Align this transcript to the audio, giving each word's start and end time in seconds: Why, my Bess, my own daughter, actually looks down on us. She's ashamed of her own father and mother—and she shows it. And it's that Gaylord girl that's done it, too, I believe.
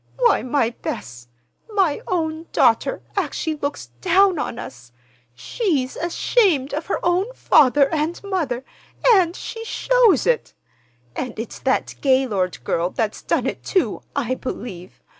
Why, 0.17 0.41
my 0.41 0.71
Bess, 0.71 1.27
my 1.69 2.01
own 2.07 2.47
daughter, 2.51 3.03
actually 3.15 3.57
looks 3.57 3.91
down 4.01 4.39
on 4.39 4.57
us. 4.57 4.91
She's 5.35 5.95
ashamed 5.95 6.73
of 6.73 6.87
her 6.87 6.99
own 7.05 7.31
father 7.33 7.87
and 7.93 8.19
mother—and 8.23 9.35
she 9.35 9.63
shows 9.63 10.25
it. 10.25 10.55
And 11.15 11.37
it's 11.37 11.59
that 11.59 11.93
Gaylord 12.01 12.63
girl 12.63 12.89
that's 12.89 13.21
done 13.21 13.45
it, 13.45 13.63
too, 13.63 14.01
I 14.15 14.33
believe. 14.33 15.03